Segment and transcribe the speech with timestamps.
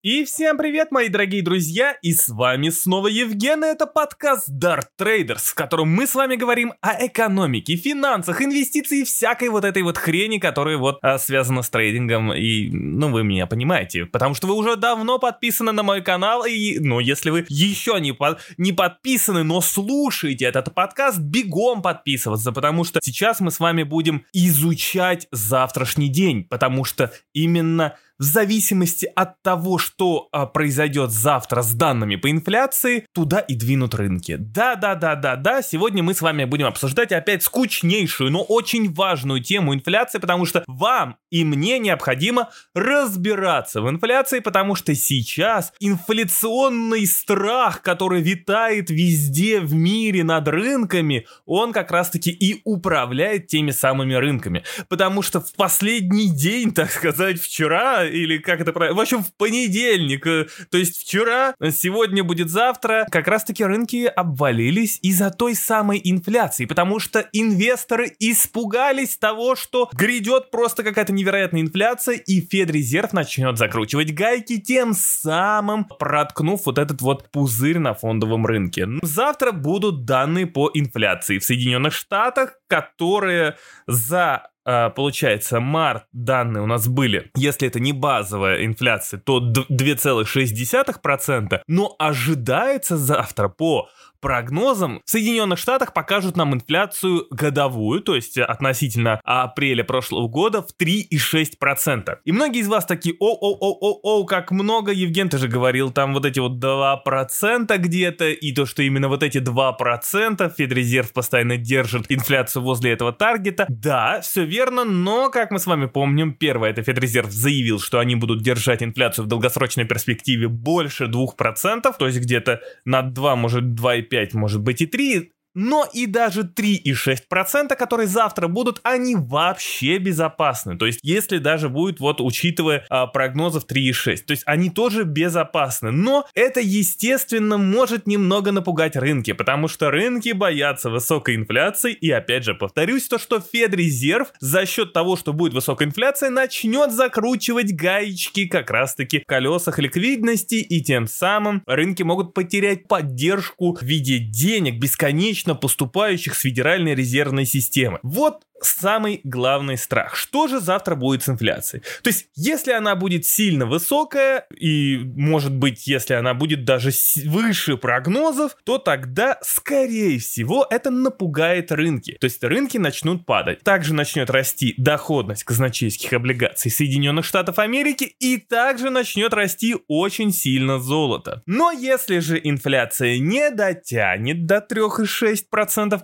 [0.00, 4.86] И всем привет, мои дорогие друзья, и с вами снова Евген, и это подкаст Dart
[4.96, 9.82] Traders, в котором мы с вами говорим о экономике, финансах, инвестиции и всякой вот этой
[9.82, 14.46] вот хрени, которая вот а, связана с трейдингом, и, ну, вы меня понимаете, потому что
[14.46, 18.72] вы уже давно подписаны на мой канал, и, ну, если вы еще не, под, не
[18.72, 25.26] подписаны, но слушаете этот подкаст, бегом подписываться, потому что сейчас мы с вами будем изучать
[25.32, 32.16] завтрашний день, потому что именно в зависимости от того, что а, произойдет завтра с данными
[32.16, 34.36] по инфляции, туда и двинут рынки.
[34.38, 40.46] Да-да-да-да-да, сегодня мы с вами будем обсуждать опять скучнейшую, но очень важную тему инфляции, потому
[40.46, 48.90] что вам и мне необходимо разбираться в инфляции, потому что сейчас инфляционный страх, который витает
[48.90, 54.64] везде в мире над рынками, он как раз-таки и управляет теми самыми рынками.
[54.88, 59.34] Потому что в последний день, так сказать, вчера или как это правильно, в общем, в
[59.36, 66.00] понедельник, э, то есть вчера, сегодня будет завтра, как раз-таки рынки обвалились из-за той самой
[66.02, 73.58] инфляции, потому что инвесторы испугались того, что грядет просто какая-то невероятная инфляция, и Федрезерв начнет
[73.58, 78.86] закручивать гайки, тем самым проткнув вот этот вот пузырь на фондовом рынке.
[79.02, 84.50] Завтра будут данные по инфляции в Соединенных Штатах, которые за
[84.94, 92.98] получается, март данные у нас были, если это не базовая инфляция, то 2,6%, но ожидается
[92.98, 93.88] завтра по
[94.20, 100.68] прогнозам в Соединенных Штатах покажут нам инфляцию годовую, то есть относительно апреля прошлого года в
[100.80, 102.18] 3,6%.
[102.24, 106.40] И многие из вас такие, о-о-о-о-о, как много, Евген, ты же говорил, там вот эти
[106.40, 112.92] вот 2% где-то, и то, что именно вот эти 2% Федрезерв постоянно держит инфляцию возле
[112.92, 113.66] этого таргета.
[113.68, 118.16] Да, все верно, но, как мы с вами помним, первое, это Федрезерв заявил, что они
[118.16, 124.07] будут держать инфляцию в долгосрочной перспективе больше 2%, то есть где-то на 2, может 2,5
[124.08, 130.78] 5, может быть и 3, но и даже 3,6%, которые завтра будут, они вообще безопасны.
[130.78, 135.90] То есть, если даже будет, вот, учитывая а, прогнозов 3,6, то есть они тоже безопасны.
[135.90, 141.92] Но это, естественно, может немного напугать рынки, потому что рынки боятся высокой инфляции.
[141.92, 146.92] И опять же, повторюсь, то, что Федрезерв за счет того, что будет высокая инфляция, начнет
[146.92, 153.82] закручивать гаечки как раз-таки в колесах ликвидности, и тем самым рынки могут потерять поддержку в
[153.82, 157.98] виде денег бесконечно поступающих с Федеральной резервной системы.
[158.02, 160.16] Вот самый главный страх.
[160.16, 161.82] Что же завтра будет с инфляцией?
[162.02, 166.90] То есть, если она будет сильно высокая, и, может быть, если она будет даже
[167.26, 172.16] выше прогнозов, то тогда, скорее всего, это напугает рынки.
[172.20, 173.60] То есть, рынки начнут падать.
[173.62, 180.78] Также начнет расти доходность казначейских облигаций Соединенных Штатов Америки, и также начнет расти очень сильно
[180.78, 181.42] золото.
[181.46, 185.37] Но если же инфляция не дотянет до 3,6%,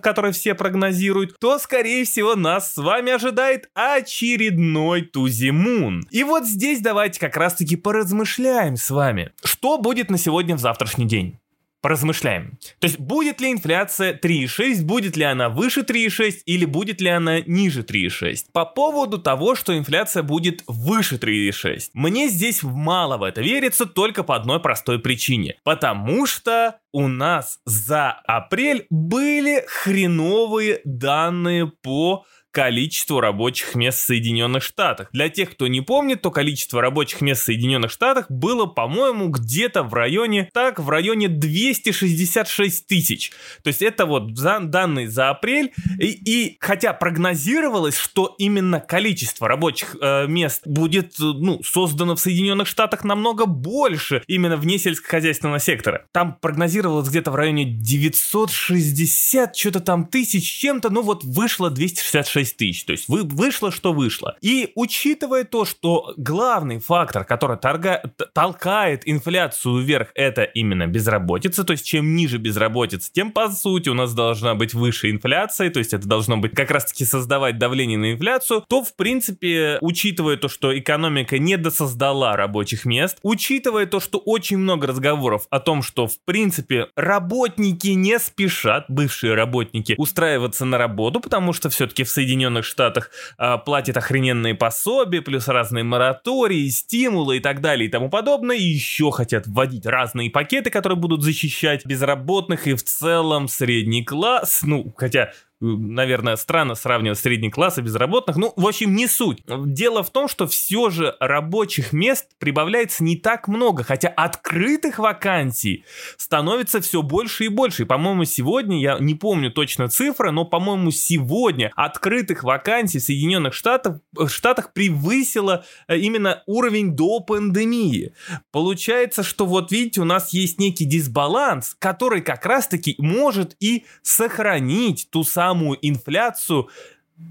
[0.01, 6.07] которые все прогнозируют, то, скорее всего, нас с вами ожидает очередной Тузимун.
[6.11, 10.59] И вот здесь давайте как раз таки поразмышляем с вами, что будет на сегодня в
[10.59, 11.39] завтрашний день
[11.85, 12.57] поразмышляем.
[12.79, 17.41] То есть будет ли инфляция 3,6, будет ли она выше 3,6 или будет ли она
[17.41, 18.45] ниже 3,6.
[18.51, 21.91] По поводу того, что инфляция будет выше 3,6.
[21.93, 25.59] Мне здесь мало в это верится только по одной простой причине.
[25.63, 34.63] Потому что у нас за апрель были хреновые данные по количеству рабочих мест в Соединенных
[34.63, 35.09] Штатах.
[35.11, 39.83] Для тех, кто не помнит, то количество рабочих мест в Соединенных Штатах было, по-моему, где-то
[39.83, 43.31] в районе, так, в районе 266 тысяч.
[43.61, 45.73] То есть это вот за, данные за апрель.
[45.99, 52.69] И, и хотя прогнозировалось, что именно количество рабочих э, мест будет ну, создано в Соединенных
[52.69, 56.05] Штатах намного больше именно вне сельскохозяйственного сектора.
[56.13, 62.57] Там прогнозировалось где-то в районе 960 что-то там тысяч чем-то, ну вот вышло 266 6
[62.57, 62.85] тысяч.
[62.85, 64.37] То есть вы, вышло, что вышло.
[64.41, 71.73] И учитывая то, что главный фактор, который торга, толкает инфляцию вверх, это именно безработица, то
[71.73, 75.93] есть чем ниже безработица, тем по сути у нас должна быть выше инфляция, то есть
[75.93, 80.77] это должно быть как раз-таки создавать давление на инфляцию, то в принципе, учитывая то, что
[80.77, 86.17] экономика не досоздала рабочих мест, учитывая то, что очень много разговоров о том, что в
[86.25, 92.65] принципе работники не спешат, бывшие работники, устраиваться на работу, потому что все-таки в Соединенных Соединенных
[92.65, 98.57] Штатах э, платит охрененные пособия, плюс разные моратории, стимулы и так далее и тому подобное.
[98.57, 104.61] И еще хотят вводить разные пакеты, которые будут защищать безработных и в целом средний класс.
[104.63, 108.37] Ну, хотя наверное, странно сравнивать средний класс и безработных.
[108.37, 109.41] Ну, в общем, не суть.
[109.47, 115.85] Дело в том, что все же рабочих мест прибавляется не так много, хотя открытых вакансий
[116.17, 117.83] становится все больше и больше.
[117.83, 123.53] И, по-моему, сегодня, я не помню точно цифры, но, по-моему, сегодня открытых вакансий в Соединенных
[123.53, 128.13] Штатах, э, Штатах превысило э, именно уровень до пандемии.
[128.51, 135.07] Получается, что вот видите, у нас есть некий дисбаланс, который как раз-таки может и сохранить
[135.09, 136.69] ту самую самую инфляцию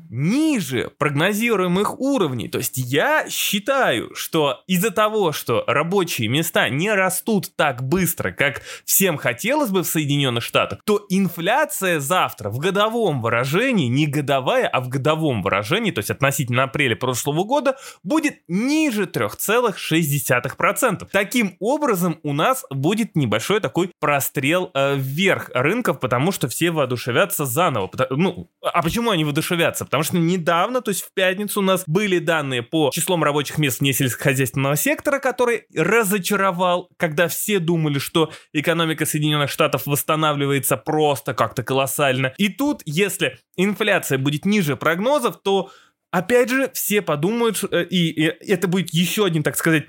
[0.09, 2.49] ниже прогнозируемых уровней.
[2.49, 8.63] То есть я считаю, что из-за того, что рабочие места не растут так быстро, как
[8.85, 14.81] всем хотелось бы в Соединенных Штатах, то инфляция завтра в годовом выражении, не годовая, а
[14.81, 21.09] в годовом выражении, то есть относительно апреля прошлого года, будет ниже 3,6%.
[21.11, 27.45] Таким образом, у нас будет небольшой такой прострел э, вверх рынков, потому что все воодушевятся
[27.45, 27.91] заново.
[28.11, 29.74] Ну, а почему они воодушевятся?
[29.83, 33.81] Потому что недавно, то есть в пятницу у нас были данные по числам рабочих мест
[33.81, 41.63] вне сельскохозяйственного сектора, который разочаровал, когда все думали, что экономика Соединенных Штатов восстанавливается просто как-то
[41.63, 42.35] колоссально.
[42.39, 45.71] И тут, если инфляция будет ниже прогнозов, то
[46.15, 49.87] опять же все подумают, э, и, и это будет еще один, так сказать,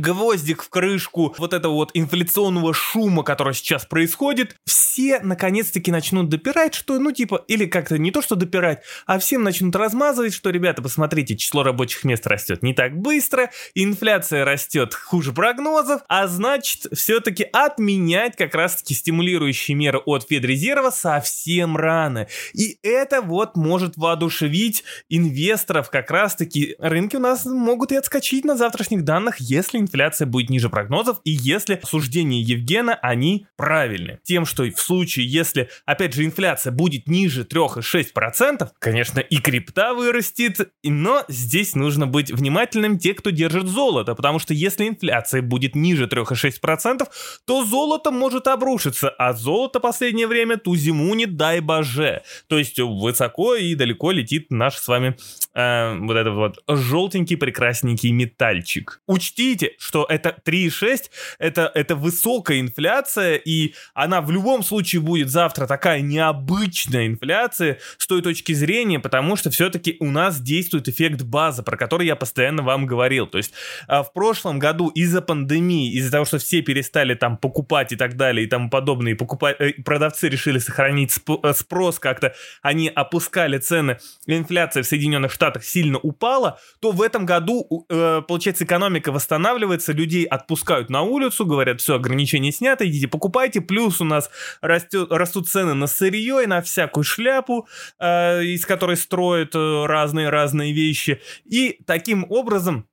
[0.00, 6.74] гвоздик в крышку вот этого вот инфляционного шума, который сейчас происходит, все наконец-таки начнут допирать,
[6.74, 10.82] что, ну, типа, или как-то не то, что допирать, а всем начнут размазывать, что, ребята,
[10.82, 17.44] посмотрите, число рабочих мест растет не так быстро, инфляция растет хуже прогнозов, а значит, все-таки
[17.52, 22.26] отменять как раз-таки стимулирующие меры от Федрезерва совсем рано.
[22.52, 26.76] И это вот может воодушевить инвесторов как раз-таки.
[26.78, 31.30] Рынки у нас могут и отскочить на завтрашних данных, если инфляция будет ниже прогнозов и
[31.30, 34.18] если суждения Евгена, они правильны.
[34.22, 40.72] Тем, что в случае, если, опять же, инфляция будет ниже 3,6%, конечно, и крипта вырастет,
[40.82, 46.06] но здесь нужно быть внимательным те, кто держит золото, потому что если инфляция будет ниже
[46.06, 47.06] 3,6%,
[47.46, 52.22] то золото может обрушиться, а золото последнее время ту зиму не дай боже.
[52.48, 55.16] То есть высоко и далеко летит наш с вами
[55.54, 59.00] э, вот этот вот желтенький прекрасненький метальчик.
[59.06, 65.66] Учтите, что это 3,6, это, это высокая инфляция, и она в любом случае будет завтра
[65.66, 71.62] такая необычная инфляция с той точки зрения, потому что все-таки у нас действует эффект базы,
[71.62, 73.26] про который я постоянно вам говорил.
[73.26, 73.52] То есть
[73.88, 78.16] а, в прошлом году из-за пандемии, из-за того, что все перестали там покупать и так
[78.16, 83.58] далее и тому подобное, и покупать, э, продавцы решили сохранить э, спрос как-то, они опускали
[83.58, 89.55] цены, инфляция в Соединенных Штатах сильно упала, то в этом году, э, получается, экономика восстанавливается,
[89.56, 94.30] восстанавливается, людей отпускают на улицу, говорят, все, ограничения сняты, идите покупайте, плюс у нас
[94.60, 97.66] растет, растут цены на сырье и на всякую шляпу,
[97.98, 102.86] э, из которой строят разные-разные э, вещи, и таким образом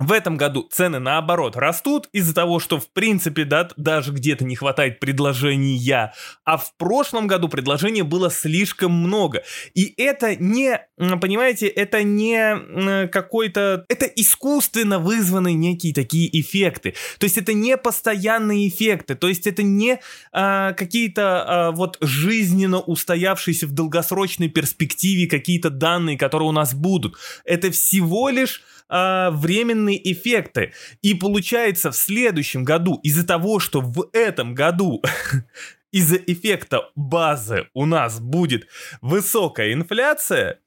[0.00, 4.56] в этом году цены наоборот растут из-за того, что в принципе да, даже где-то не
[4.56, 6.14] хватает предложения,
[6.44, 9.42] а в прошлом году предложений было слишком много.
[9.74, 16.94] И это не, понимаете, это не какой-то, это искусственно вызванные некие такие эффекты.
[17.18, 20.00] То есть это не постоянные эффекты, то есть это не
[20.32, 27.16] а, какие-то а, вот жизненно устоявшиеся в долгосрочной перспективе какие-то данные, которые у нас будут.
[27.44, 28.62] Это всего лишь
[28.92, 30.72] а, временные эффекты.
[31.02, 35.02] И получается в следующем году из-за того, что в этом году
[35.92, 38.66] из-за эффекта базы у нас будет
[39.00, 40.60] высокая инфляция,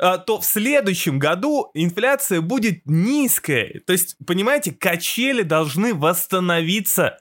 [0.00, 3.80] а, то в следующем году инфляция будет низкая.
[3.86, 7.18] То есть, понимаете, качели должны восстановиться.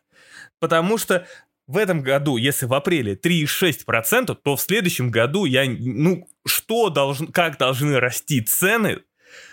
[0.60, 1.25] Потому что
[1.68, 7.27] в этом году, если в апреле 3,6%, то в следующем году я, ну, что должен,
[7.27, 9.01] как должны расти цены,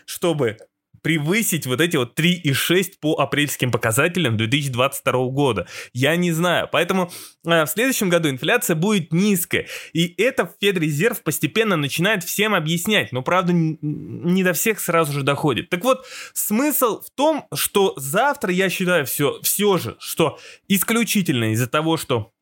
[0.07, 0.59] чтобы
[1.05, 5.69] превысить вот эти вот 3,6 по апрельским показателям 2022 года.
[5.93, 6.67] Я не знаю.
[6.73, 7.13] Поэтому
[7.47, 9.67] э, в следующем году инфляция будет низкая.
[9.93, 13.13] И это Федрезерв постепенно начинает всем объяснять.
[13.13, 15.69] Но, правда, не до всех сразу же доходит.
[15.69, 21.67] Так вот, смысл в том, что завтра, я считаю, все, все же, что исключительно из-за
[21.67, 22.33] того, что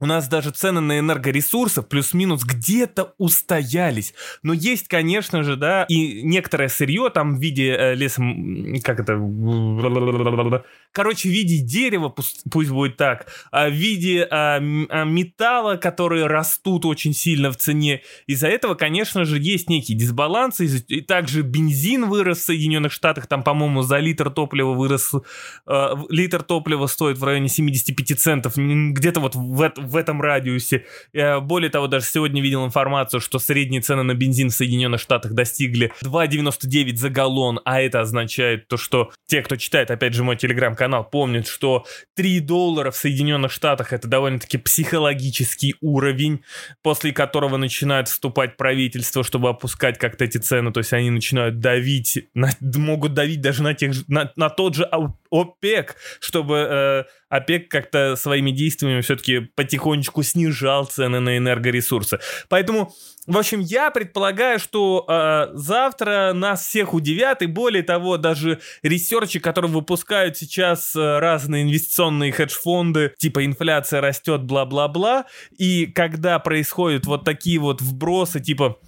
[0.00, 4.14] у нас даже цены на энергоресурсы плюс-минус где-то устоялись.
[4.42, 8.22] Но есть, конечно же, да, и некоторое сырье там в виде э, леса,
[8.82, 9.16] как это,
[10.92, 16.26] короче, в виде дерева, пусть, пусть будет так, а, в виде а, а, металла, которые
[16.26, 18.02] растут очень сильно в цене.
[18.26, 23.42] Из-за этого, конечно же, есть некий дисбаланс, и также бензин вырос в Соединенных Штатах, там,
[23.42, 25.12] по-моему, за литр топлива вырос,
[25.66, 30.86] э, литр топлива стоит в районе 75 центов, где-то вот в, этом радиусе.
[31.12, 35.32] Я, более того, даже сегодня видел информацию, что средние цены на бензин в Соединенных Штатах
[35.32, 40.36] достигли 2,99 за галлон, а это означает то, что те, кто читает, опять же, мой
[40.78, 46.40] телеграм-канал, помнят, что 3 доллара в Соединенных Штатах это довольно-таки психологический уровень,
[46.82, 52.26] после которого начинает вступать правительство, чтобы опускать как-то эти цены, то есть они начинают давить,
[52.34, 54.88] на, могут давить даже на, тех, на, на тот же
[55.30, 62.18] ОПЕК, чтобы э, ОПЕК как-то своими действиями все-таки потихонечку снижал цены на энергоресурсы.
[62.48, 62.92] Поэтому,
[63.26, 69.38] в общем, я предполагаю, что э, завтра нас всех удивят, и более того, даже ресерчи,
[69.38, 75.26] которые выпускают сейчас э, разные инвестиционные хедж-фонды, типа инфляция растет, бла-бла-бла,
[75.58, 78.78] и когда происходят вот такие вот вбросы, типа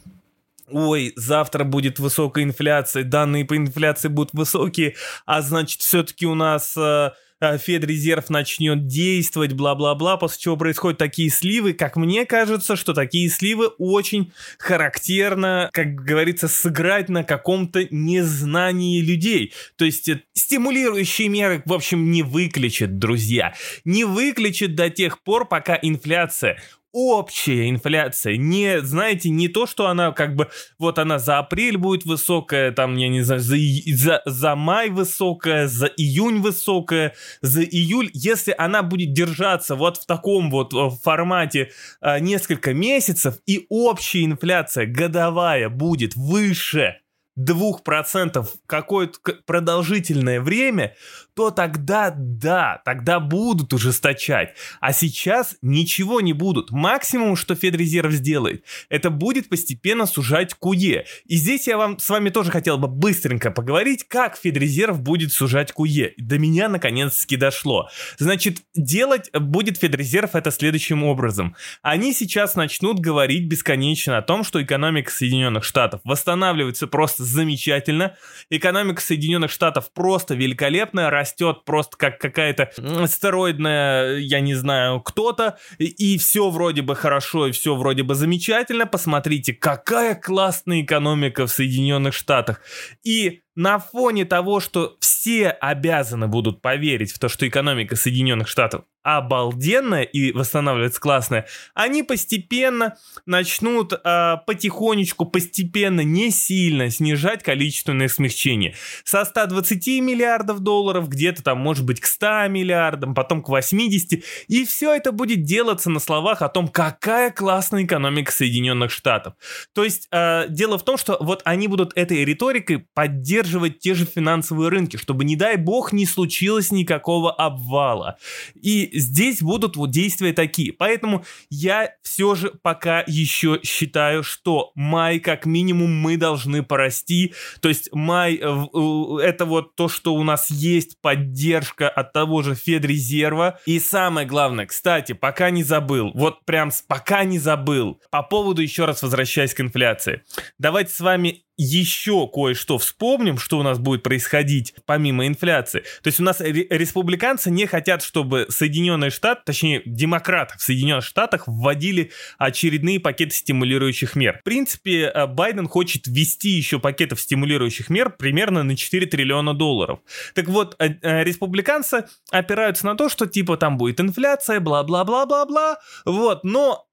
[0.71, 4.95] ой, завтра будет высокая инфляция, данные по инфляции будут высокие,
[5.27, 7.11] а значит, все-таки у нас э,
[7.41, 11.73] э, Федрезерв начнет действовать, бла-бла-бла, после чего происходят такие сливы.
[11.73, 19.53] Как мне кажется, что такие сливы очень характерно, как говорится, сыграть на каком-то незнании людей.
[19.77, 23.55] То есть э, стимулирующие меры, в общем, не выключат, друзья.
[23.85, 26.61] Не выключат до тех пор, пока инфляция
[26.93, 32.05] общая инфляция, не, знаете, не то, что она как бы, вот она за апрель будет
[32.05, 33.57] высокая, там, я не знаю, за,
[33.95, 40.07] за, за май высокая, за июнь высокая, за июль, если она будет держаться вот в
[40.07, 41.71] таком вот э, формате
[42.01, 46.97] а, несколько месяцев, и общая инфляция годовая будет выше
[47.39, 50.95] 2% какое-то продолжительное время,
[51.41, 54.55] то тогда да, тогда будут ужесточать.
[54.79, 56.71] А сейчас ничего не будут.
[56.71, 61.07] Максимум, что Федрезерв сделает, это будет постепенно сужать КУЕ.
[61.25, 65.73] И здесь я вам с вами тоже хотел бы быстренько поговорить, как Федрезерв будет сужать
[65.73, 66.13] КУЕ.
[66.19, 67.89] До меня наконец-таки дошло.
[68.19, 71.57] Значит, делать будет Федрезерв это следующим образом.
[71.81, 78.15] Они сейчас начнут говорить бесконечно о том, что экономика Соединенных Штатов восстанавливается просто замечательно.
[78.51, 82.71] Экономика Соединенных Штатов просто великолепная, растет просто как какая-то
[83.07, 88.87] стероидная, я не знаю, кто-то, и все вроде бы хорошо, и все вроде бы замечательно.
[88.87, 92.61] Посмотрите, какая классная экономика в Соединенных Штатах.
[93.05, 98.85] И на фоне того, что все обязаны будут поверить в то, что экономика Соединенных Штатов
[99.03, 108.75] обалденная и восстанавливается классная, они постепенно начнут э, потихонечку, постепенно, не сильно снижать количественное смягчение.
[109.05, 114.67] Со 120 миллиардов долларов где-то там может быть к 100 миллиардам, потом к 80, и
[114.67, 119.35] все это будет делаться на словах о том, какая классная экономика Соединенных Штатов.
[119.75, 123.95] То есть э, дело в том, что вот они будут этой риторикой поддерживать поддерживать те
[123.95, 128.17] же финансовые рынки, чтобы, не дай бог, не случилось никакого обвала.
[128.55, 130.73] И здесь будут вот действия такие.
[130.73, 137.33] Поэтому я все же пока еще считаю, что май как минимум мы должны порасти.
[137.61, 142.55] То есть май э, это вот то, что у нас есть поддержка от того же
[142.55, 143.59] Федрезерва.
[143.67, 148.85] И самое главное, кстати, пока не забыл, вот прям пока не забыл, по поводу еще
[148.85, 150.23] раз возвращаясь к инфляции.
[150.59, 155.81] Давайте с вами еще кое-что вспомним, что у нас будет происходить помимо инфляции.
[156.03, 161.45] То есть у нас республиканцы не хотят, чтобы Соединенные Штаты, точнее демократы в Соединенных Штатах
[161.47, 164.39] вводили очередные пакеты стимулирующих мер.
[164.41, 170.01] В принципе, э, Байден хочет ввести еще пакетов стимулирующих мер примерно на 4 триллиона долларов.
[170.35, 176.43] Так вот, э, э, республиканцы опираются на то, что типа там будет инфляция, бла-бла-бла-бла-бла, вот,
[176.43, 176.87] но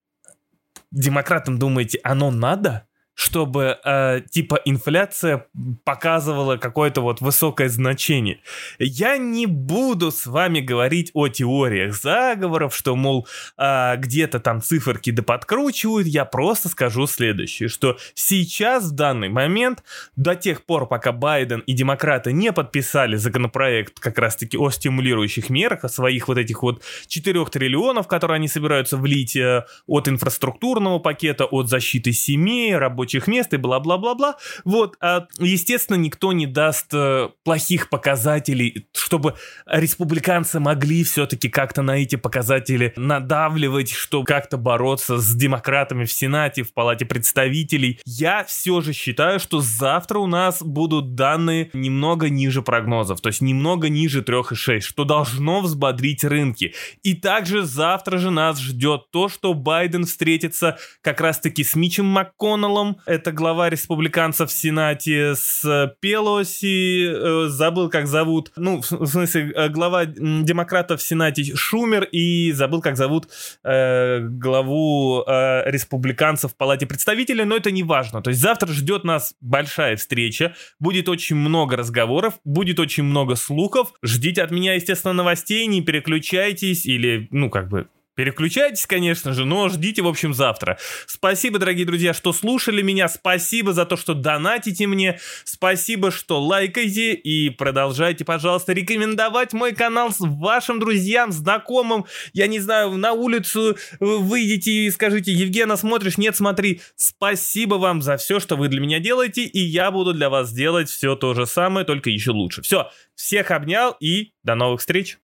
[0.92, 2.87] демократам, думаете, оно надо?
[3.18, 5.48] Чтобы э, типа инфляция
[5.84, 8.42] показывала какое-то вот высокое значение.
[8.78, 15.10] Я не буду с вами говорить о теориях заговоров, что, мол, э, где-то там циферки
[15.10, 19.84] да подкручивают, я просто скажу следующее, что сейчас, в данный момент,
[20.16, 25.84] до тех пор, пока Байден и демократы не подписали законопроект как раз-таки о стимулирующих мерах,
[25.84, 31.46] о своих вот этих вот 4 триллионов, которые они собираются влить э, от инфраструктурного пакета,
[31.46, 34.36] от защиты семей, рабочих рабочих мест и бла-бла-бла-бла.
[34.66, 39.36] Вот, а, естественно, никто не даст э, плохих показателей, чтобы
[39.66, 46.64] республиканцы могли все-таки как-то на эти показатели надавливать, чтобы как-то бороться с демократами в Сенате,
[46.64, 48.00] в Палате представителей.
[48.06, 53.42] Я все же считаю, что завтра у нас будут данные немного ниже прогнозов, то есть
[53.42, 56.74] немного ниже 3,6, что должно взбодрить рынки.
[57.04, 62.97] И также завтра же нас ждет то, что Байден встретится как раз-таки с Мичем МакКоннеллом,
[63.06, 69.52] это глава республиканцев в Сенате, с Пелоси, э, забыл как зовут, ну, в, в смысле,
[69.56, 73.30] э, глава демократов в Сенате Шумер и забыл как зовут
[73.64, 78.22] э, главу э, республиканцев в Палате представителей, но это не важно.
[78.22, 83.94] То есть завтра ждет нас большая встреча, будет очень много разговоров, будет очень много слухов.
[84.04, 87.88] Ждите от меня, естественно, новостей, не переключайтесь или, ну, как бы,
[88.18, 90.80] Переключайтесь, конечно же, но ждите, в общем, завтра.
[91.06, 93.08] Спасибо, дорогие друзья, что слушали меня.
[93.10, 95.20] Спасибо за то, что донатите мне.
[95.44, 97.14] Спасибо, что лайкаете.
[97.14, 102.06] И продолжайте, пожалуйста, рекомендовать мой канал с вашим друзьям, знакомым.
[102.34, 106.18] Я не знаю, на улицу выйдите и скажите, Евгена, смотришь?
[106.18, 106.82] Нет, смотри.
[106.96, 109.44] Спасибо вам за все, что вы для меня делаете.
[109.44, 112.64] И я буду для вас делать все то же самое, только еще лучше.
[112.64, 115.16] Все, всех обнял и до новых встреч.